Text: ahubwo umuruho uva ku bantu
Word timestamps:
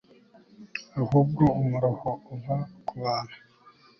ahubwo 1.01 1.43
umuruho 1.61 2.09
uva 2.33 2.55
ku 2.85 2.93
bantu 3.03 3.37